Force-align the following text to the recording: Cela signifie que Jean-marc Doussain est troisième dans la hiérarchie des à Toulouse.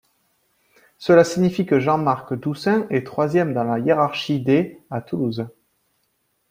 Cela 0.97 1.23
signifie 1.23 1.67
que 1.67 1.79
Jean-marc 1.79 2.33
Doussain 2.33 2.87
est 2.89 3.05
troisième 3.05 3.53
dans 3.53 3.63
la 3.63 3.77
hiérarchie 3.77 4.39
des 4.39 4.81
à 4.89 4.99
Toulouse. 4.99 5.45